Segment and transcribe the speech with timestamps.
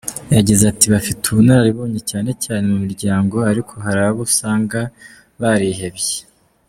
[0.35, 4.79] Yagize ati “Bafite ubunararibonye cyane cyane mu miryango, ariko hari abo usanga
[5.41, 6.17] barihebye.